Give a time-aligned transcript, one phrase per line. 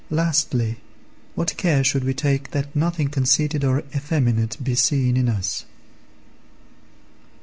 [0.09, 0.77] Lastly,
[1.35, 5.63] what care should we take that nothing conceited or effeminate be seen in us?